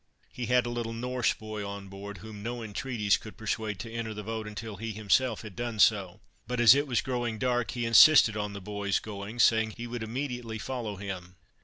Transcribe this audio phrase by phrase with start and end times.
[0.33, 4.15] He had a little Norse boy on board, whom no entreaties could persuade to enter
[4.15, 7.85] the boat until he himself had done so; but as it was growing dark, he
[7.85, 11.35] insisted on the boy's going, saying he would immediately follow him.